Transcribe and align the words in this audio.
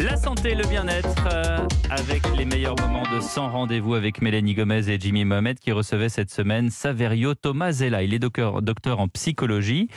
La 0.00 0.16
santé, 0.16 0.54
le 0.54 0.66
bien-être, 0.66 1.28
euh, 1.30 1.58
avec 1.90 2.22
les 2.34 2.46
meilleurs 2.46 2.76
moments 2.80 3.02
de 3.14 3.20
100 3.20 3.50
rendez-vous 3.50 3.92
avec 3.92 4.22
Mélanie 4.22 4.54
Gomez 4.54 4.88
et 4.88 4.98
Jimmy 4.98 5.26
Mohamed 5.26 5.58
qui 5.58 5.70
recevaient 5.70 6.08
cette 6.08 6.30
semaine 6.30 6.70
Saverio 6.70 7.34
Tomasella. 7.34 8.02
Il 8.04 8.14
est 8.14 8.18
docteur, 8.18 8.62
docteur 8.62 9.00
en 9.00 9.08
psychologie 9.08 9.88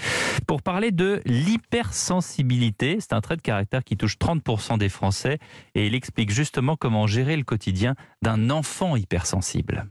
pour 0.48 0.64
parler 0.64 0.92
de 0.92 1.22
l'hypersensibilité. 1.26 2.98
C'est 3.00 3.14
un 3.14 3.22
trait 3.22 3.38
de 3.38 3.42
caractère 3.42 3.86
qui 3.86 3.96
touche 3.96 4.18
30% 4.18 4.78
des 4.78 4.90
Français 4.90 5.40
et 5.76 5.88
il 5.88 5.96
explique 5.96 6.32
justement 6.32 6.76
comment 6.76 7.08
gérer 7.08 7.38
le 7.38 7.44
quotidien 7.44 7.96
d'un 8.22 8.50
enfant 8.50 8.98
hypersensible. 8.98 9.88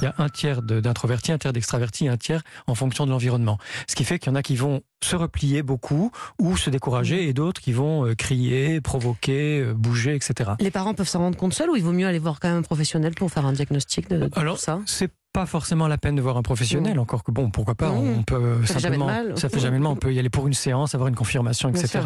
Il 0.00 0.04
y 0.04 0.06
a 0.06 0.14
un 0.18 0.28
tiers 0.28 0.62
d'introvertis, 0.62 1.32
un 1.32 1.38
tiers 1.38 1.52
d'extravertis, 1.52 2.08
un 2.08 2.16
tiers 2.16 2.42
en 2.66 2.74
fonction 2.74 3.06
de 3.06 3.10
l'environnement. 3.10 3.58
Ce 3.88 3.94
qui 3.94 4.04
fait 4.04 4.18
qu'il 4.18 4.30
y 4.30 4.32
en 4.32 4.36
a 4.36 4.42
qui 4.42 4.56
vont 4.56 4.82
se 5.02 5.16
replier 5.16 5.62
beaucoup 5.62 6.10
ou 6.38 6.56
se 6.56 6.70
décourager 6.70 7.28
et 7.28 7.32
d'autres 7.32 7.60
qui 7.60 7.72
vont 7.72 8.06
euh, 8.06 8.14
crier, 8.14 8.80
provoquer, 8.80 9.60
euh, 9.60 9.74
bouger, 9.74 10.14
etc. 10.14 10.52
Les 10.60 10.70
parents 10.70 10.94
peuvent 10.94 11.08
s'en 11.08 11.20
rendre 11.20 11.36
compte 11.36 11.54
seuls 11.54 11.70
ou 11.70 11.76
il 11.76 11.82
vaut 11.82 11.92
mieux 11.92 12.06
aller 12.06 12.18
voir 12.18 12.40
quand 12.40 12.48
même 12.48 12.58
un 12.58 12.62
professionnel 12.62 13.14
pour 13.14 13.30
faire 13.30 13.46
un 13.46 13.52
diagnostic 13.52 14.08
de, 14.10 14.16
de 14.18 14.30
Alors, 14.34 14.56
tout 14.56 14.62
ça? 14.62 14.80
c'est 14.86 15.10
pas 15.36 15.44
forcément 15.44 15.86
la 15.86 15.98
peine 15.98 16.16
de 16.16 16.22
voir 16.22 16.38
un 16.38 16.42
professionnel, 16.42 16.96
Mmh. 16.96 17.00
encore 17.00 17.22
que 17.22 17.30
bon, 17.30 17.50
pourquoi 17.50 17.74
pas, 17.74 17.90
Mmh. 17.90 18.18
on 18.18 18.22
peut 18.22 18.56
Ça 18.64 18.72
fait 18.74 18.80
jamais 18.80 18.96
de 18.96 19.02
simplement, 19.02 19.06
mal. 19.06 19.38
ça 19.38 19.48
fait 19.50 19.60
jamais 19.60 19.76
de 19.76 19.82
mal, 19.82 19.92
on 19.92 19.96
peut 19.96 20.14
y 20.14 20.18
aller 20.18 20.30
pour 20.30 20.46
une 20.46 20.54
séance, 20.54 20.94
avoir 20.94 21.08
une 21.08 21.14
confirmation, 21.14 21.68
etc. 21.68 22.00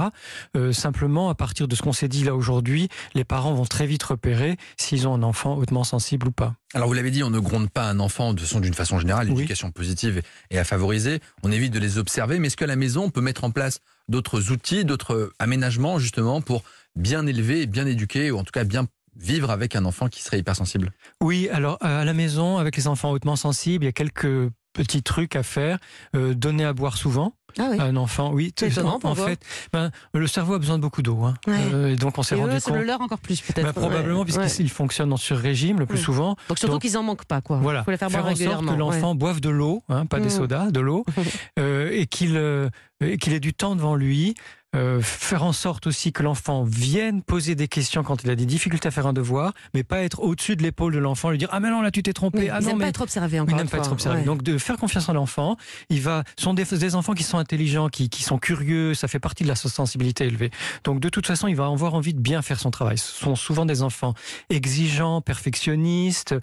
Euh, 0.56 0.72
simplement, 0.72 1.30
à 1.30 1.36
partir 1.36 1.68
de 1.68 1.76
ce 1.76 1.82
qu'on 1.82 1.92
s'est 1.92 2.08
dit 2.08 2.24
là 2.24 2.34
aujourd'hui, 2.34 2.88
les 3.14 3.22
parents 3.22 3.54
vont 3.54 3.64
très 3.66 3.86
vite 3.86 4.02
repérer 4.02 4.56
s'ils 4.76 5.06
ont 5.06 5.14
un 5.14 5.22
enfant 5.22 5.56
hautement 5.56 5.84
sensible 5.84 6.26
ou 6.26 6.32
pas. 6.32 6.54
Alors 6.74 6.88
vous 6.88 6.94
l'avez 6.94 7.12
dit, 7.12 7.22
on 7.22 7.30
ne 7.30 7.38
gronde 7.38 7.70
pas 7.70 7.84
un 7.88 8.00
enfant 8.00 8.34
de 8.34 8.40
façon 8.40 8.58
d'une 8.58 8.74
façon 8.74 8.98
générale, 8.98 9.28
Oui. 9.28 9.34
l'éducation 9.36 9.70
positive 9.70 10.22
est 10.50 10.58
à 10.58 10.64
favoriser. 10.64 11.20
On 11.44 11.52
évite 11.52 11.72
de 11.72 11.78
les 11.78 11.98
observer, 11.98 12.40
mais 12.40 12.48
est-ce 12.48 12.56
qu'à 12.56 12.66
la 12.66 12.74
maison 12.76 13.04
on 13.04 13.10
peut 13.10 13.20
mettre 13.20 13.44
en 13.44 13.52
place 13.52 13.78
d'autres 14.08 14.50
outils, 14.50 14.84
d'autres 14.84 15.30
aménagements 15.38 16.00
justement 16.00 16.40
pour 16.40 16.64
bien 16.96 17.26
élever, 17.28 17.66
bien 17.66 17.86
éduquer, 17.86 18.32
ou 18.32 18.38
en 18.38 18.42
tout 18.44 18.50
cas 18.52 18.64
bien 18.64 18.86
vivre 19.20 19.50
avec 19.50 19.76
un 19.76 19.84
enfant 19.84 20.08
qui 20.08 20.22
serait 20.22 20.38
hypersensible 20.38 20.92
Oui, 21.22 21.48
alors 21.52 21.76
à 21.80 22.04
la 22.04 22.14
maison, 22.14 22.58
avec 22.58 22.76
les 22.76 22.88
enfants 22.88 23.10
hautement 23.10 23.36
sensibles, 23.36 23.84
il 23.84 23.88
y 23.88 23.90
a 23.90 23.92
quelques 23.92 24.50
petits 24.72 25.02
trucs 25.02 25.34
à 25.36 25.42
faire. 25.42 25.78
Euh, 26.14 26.32
donner 26.32 26.64
à 26.64 26.72
boire 26.72 26.96
souvent 26.96 27.34
Ah 27.58 27.68
oui. 27.72 27.76
un 27.80 27.96
enfant, 27.96 28.30
oui. 28.32 28.52
C'est 28.56 28.68
étonnant, 28.68 29.00
en, 29.02 29.10
en 29.10 29.14
fait, 29.16 29.44
ben, 29.72 29.90
le 30.14 30.26
cerveau 30.28 30.54
a 30.54 30.58
besoin 30.60 30.76
de 30.78 30.82
beaucoup 30.82 31.02
d'eau. 31.02 31.24
Hein. 31.24 31.34
Ouais. 31.48 31.58
Euh, 31.74 31.88
et 31.88 31.96
donc 31.96 32.16
on 32.18 32.22
s'est 32.22 32.36
rendu 32.36 32.54
eux, 32.56 32.60
compte. 32.60 32.76
le 32.76 32.84
leur 32.84 33.00
encore 33.00 33.18
plus 33.18 33.40
peut-être. 33.40 33.66
Ben, 33.66 33.72
probablement, 33.72 34.20
Ouais. 34.20 34.24
puisqu'ils 34.24 34.62
Ouais. 34.66 34.68
fonctionnent 34.68 35.12
en 35.12 35.16
sur-régime 35.16 35.80
le 35.80 35.86
plus 35.86 35.98
souvent. 35.98 36.36
Donc 36.48 36.58
surtout 36.58 36.74
Donc, 36.74 36.82
qu'ils 36.82 36.96
en 36.96 37.02
manquent 37.02 37.24
pas 37.24 37.40
quoi. 37.40 37.56
Voilà, 37.58 37.82
Faut 37.82 37.90
les 37.90 37.96
faire 37.96 38.10
boire 38.10 38.26
en 38.26 38.34
sorte 38.36 38.64
que 38.66 38.74
l'enfant 38.74 39.14
boive 39.16 39.40
de 39.40 39.50
l'eau, 39.50 39.82
hein, 39.88 40.06
pas 40.06 40.20
des 40.20 40.26
Mm. 40.26 40.30
sodas, 40.30 40.70
de 40.70 40.80
l'eau, 40.80 41.04
euh, 41.58 41.90
et 41.92 42.06
qu'il 42.06 42.36
euh, 42.36 42.68
et 43.02 43.18
qu'il 43.18 43.32
ait 43.32 43.40
du 43.40 43.52
temps 43.54 43.74
devant 43.74 43.96
lui. 43.96 44.34
Euh, 44.76 45.00
faire 45.02 45.42
en 45.42 45.52
sorte 45.52 45.88
aussi 45.88 46.12
que 46.12 46.22
l'enfant 46.22 46.62
vienne 46.62 47.22
poser 47.22 47.56
des 47.56 47.66
questions 47.66 48.04
quand 48.04 48.22
il 48.22 48.30
a 48.30 48.36
des 48.36 48.46
difficultés 48.46 48.86
à 48.86 48.92
faire 48.92 49.08
un 49.08 49.12
devoir, 49.12 49.52
mais 49.74 49.82
pas 49.82 50.02
être 50.02 50.20
au-dessus 50.20 50.54
de 50.54 50.62
l'épaule 50.62 50.92
de 50.94 51.00
l'enfant, 51.00 51.30
lui 51.30 51.38
dire 51.38 51.48
ah 51.50 51.58
mais 51.58 51.70
non 51.70 51.82
là 51.82 51.90
tu 51.90 52.04
t'es 52.04 52.12
trompé, 52.12 52.38
Oui, 52.38 52.48
ah 52.50 52.58
ils 52.60 52.66
n'aiment 52.66 52.78
pas 52.78 52.86
être 52.86 53.00
observés 53.00 53.38
il 53.38 53.40
encore. 53.40 53.56
n'aime 53.56 53.64
une 53.64 53.70
pas 53.70 53.78
être 53.78 53.90
observé. 53.90 54.20
Ouais. 54.20 54.24
Donc 54.24 54.44
de 54.44 54.58
faire 54.58 54.76
confiance 54.76 55.08
en 55.08 55.12
l'enfant, 55.12 55.56
il 55.88 56.00
va 56.00 56.22
sont 56.38 56.54
des, 56.54 56.64
des 56.64 56.94
enfants 56.94 57.14
qui 57.14 57.24
sont 57.24 57.38
intelligents, 57.38 57.88
qui, 57.88 58.08
qui 58.08 58.22
sont 58.22 58.38
curieux, 58.38 58.94
ça 58.94 59.08
fait 59.08 59.18
partie 59.18 59.42
de 59.42 59.48
la 59.48 59.56
sensibilité 59.56 60.24
élevée. 60.26 60.52
Donc 60.84 61.00
de 61.00 61.08
toute 61.08 61.26
façon, 61.26 61.48
il 61.48 61.56
va 61.56 61.66
avoir 61.66 61.94
envie 61.94 62.14
de 62.14 62.20
bien 62.20 62.40
faire 62.40 62.60
son 62.60 62.70
travail. 62.70 62.96
Ce 62.96 63.12
sont 63.12 63.34
souvent 63.34 63.66
des 63.66 63.82
enfants 63.82 64.14
exigeants, 64.50 65.20
perfectionnistes, 65.20 66.36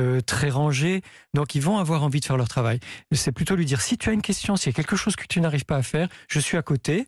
euh, 0.00 0.20
très 0.20 0.50
rangés, 0.50 1.02
donc 1.32 1.54
ils 1.54 1.62
vont 1.62 1.78
avoir 1.78 2.02
envie 2.02 2.18
de 2.18 2.24
faire 2.24 2.36
leur 2.36 2.48
travail. 2.48 2.80
C'est 3.12 3.30
plutôt 3.30 3.54
lui 3.54 3.66
dire 3.66 3.80
si 3.80 3.98
tu 3.98 4.10
as 4.10 4.12
une 4.12 4.22
question, 4.22 4.56
s'il 4.56 4.72
y 4.72 4.74
a 4.74 4.76
quelque 4.76 4.96
chose 4.96 5.14
que 5.14 5.26
tu 5.28 5.40
n'arrives 5.40 5.64
pas 5.64 5.76
à 5.76 5.82
faire, 5.82 6.08
je 6.28 6.40
suis 6.40 6.56
à 6.56 6.62
côté 6.62 7.06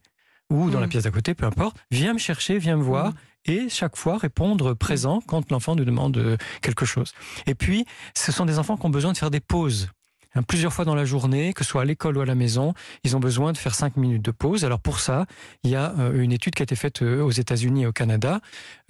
ou 0.50 0.70
dans 0.70 0.80
la 0.80 0.86
Mm. 0.86 0.90
pièce 0.90 1.04
d'à 1.04 1.10
côté, 1.10 1.34
peu 1.34 1.46
importe, 1.46 1.76
viens 1.90 2.12
me 2.12 2.18
chercher, 2.18 2.58
viens 2.58 2.76
me 2.76 2.82
voir. 2.82 3.10
Mm. 3.10 3.14
Et 3.46 3.68
chaque 3.70 3.96
fois 3.96 4.18
répondre 4.18 4.74
présent 4.74 5.22
quand 5.26 5.50
l'enfant 5.50 5.74
nous 5.74 5.84
demande 5.86 6.16
euh, 6.18 6.36
quelque 6.60 6.84
chose. 6.84 7.12
Et 7.46 7.54
puis, 7.54 7.86
ce 8.14 8.32
sont 8.32 8.44
des 8.44 8.58
enfants 8.58 8.76
qui 8.76 8.84
ont 8.84 8.90
besoin 8.90 9.12
de 9.12 9.16
faire 9.18 9.30
des 9.30 9.40
pauses. 9.40 9.88
Hein, 10.34 10.42
Plusieurs 10.42 10.72
fois 10.72 10.84
dans 10.84 10.94
la 10.94 11.04
journée, 11.04 11.52
que 11.52 11.64
ce 11.64 11.70
soit 11.70 11.82
à 11.82 11.84
l'école 11.84 12.16
ou 12.16 12.20
à 12.20 12.26
la 12.26 12.34
maison, 12.34 12.72
ils 13.04 13.16
ont 13.16 13.20
besoin 13.20 13.52
de 13.52 13.58
faire 13.58 13.74
cinq 13.74 13.96
minutes 13.96 14.22
de 14.22 14.30
pause. 14.30 14.64
Alors 14.64 14.80
pour 14.80 15.00
ça, 15.00 15.26
il 15.64 15.70
y 15.70 15.76
a 15.76 15.92
euh, 15.98 16.22
une 16.22 16.32
étude 16.32 16.54
qui 16.54 16.62
a 16.62 16.64
été 16.64 16.76
faite 16.76 17.02
euh, 17.02 17.22
aux 17.22 17.30
États-Unis 17.30 17.82
et 17.82 17.86
au 17.86 17.92
Canada 17.92 18.40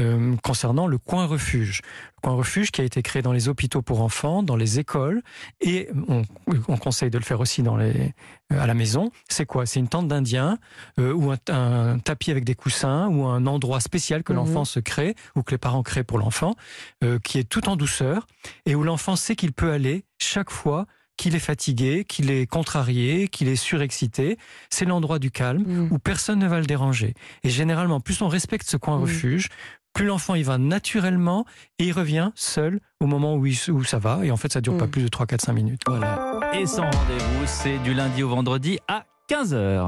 euh, 0.01 0.37
concernant 0.43 0.87
le 0.87 0.99
coin 0.99 1.27
refuge. 1.27 1.81
Le 2.17 2.29
coin 2.29 2.37
refuge 2.37 2.71
qui 2.71 2.83
a 2.83 2.85
été 2.85 3.03
créé 3.03 3.23
dans 3.23 3.33
les 3.33 3.49
hôpitaux 3.49 3.81
pour 3.81 4.03
enfants, 4.03 4.43
dans 4.43 4.57
les 4.57 4.79
écoles, 4.79 5.23
et 5.63 5.89
on, 6.09 6.23
on 6.69 6.77
conseille 6.77 7.09
de 7.11 7.17
le 7.19 7.25
faire 7.25 7.41
aussi 7.41 7.63
dans 7.63 7.77
les, 7.79 8.13
à 8.51 8.67
la 8.67 8.75
maison. 8.75 9.11
C'est 9.29 9.47
quoi? 9.47 9.65
C'est 9.65 9.81
une 9.81 9.89
tente 9.89 10.09
d'Indien 10.09 10.59
euh, 10.99 11.13
ou 11.15 11.31
un, 11.33 11.39
un 11.49 11.99
tapis 11.99 12.31
avec 12.31 12.45
des 12.45 12.55
coussins 12.55 13.09
ou 13.09 13.25
un 13.25 13.47
endroit 13.47 13.81
spécial 13.81 14.23
que 14.23 14.33
Mhm. 14.33 14.39
l'enfant 14.39 14.65
se 14.67 14.79
crée 14.81 15.15
ou 15.37 15.43
que 15.43 15.53
les 15.53 15.59
parents 15.59 15.83
créent 15.83 16.05
pour 16.05 16.19
l'enfant, 16.19 16.55
euh, 17.03 17.19
qui 17.19 17.39
est 17.39 17.45
tout 17.49 17.69
en 17.69 17.77
douceur 17.77 18.27
et 18.67 18.75
où 18.75 18.83
l'enfant 18.85 19.17
sait 19.17 19.35
qu'il 19.37 19.53
peut 19.53 19.73
aller 19.73 20.05
chaque 20.19 20.51
fois 20.51 20.87
qu'il 21.21 21.35
est 21.35 21.39
fatigué, 21.39 22.05
qu'il 22.09 22.31
est 22.31 22.47
contrarié, 22.47 23.29
qu'il 23.29 23.49
est 23.49 23.57
surexcité. 23.57 24.39
C'est 24.71 24.87
l'endroit 24.87 25.19
du 25.19 25.31
calme 25.31 25.65
Mm. 25.67 25.89
où 25.93 25.99
personne 25.99 26.39
ne 26.39 26.49
va 26.49 26.59
le 26.61 26.65
déranger. 26.65 27.13
Et 27.45 27.51
généralement, 27.51 28.01
plus 28.01 28.23
on 28.23 28.29
respecte 28.29 28.67
ce 28.69 28.79
coin 28.79 28.97
Mm. 28.99 29.03
refuge, 29.03 29.49
plus 29.93 30.07
l'enfant 30.07 30.35
y 30.35 30.43
va 30.43 30.57
naturellement 30.57 31.45
et 31.79 31.85
il 31.89 31.93
revient 31.93 32.31
seul 32.35 32.81
au 33.01 33.07
moment 33.07 33.37
où, 33.37 33.45
il- 33.45 33.71
où 33.71 33.85
ça 33.85 33.99
va. 33.99 34.21
Et 34.25 34.31
en 34.31 34.39
fait, 34.39 34.51
ça 34.53 34.63
dure 34.63 34.79
pas 34.79 34.87
Mm. 34.87 34.91
plus 34.91 35.03
de 35.03 35.09
3, 35.09 35.27
4, 35.27 35.43
5 35.43 35.53
minutes. 35.53 35.83
Voilà. 35.87 36.41
Et 36.55 36.65
sans 36.67 36.85
rendez-vous, 36.85 37.45
c'est 37.45 37.77
du 37.81 37.93
lundi 37.93 38.23
au 38.23 38.29
vendredi 38.31 38.79
à 38.89 39.05
15h. 39.29 39.85